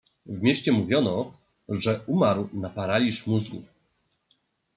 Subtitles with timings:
[0.25, 1.33] "„W mieście mówiono,
[1.69, 3.61] że umarł na paraliż mózgu."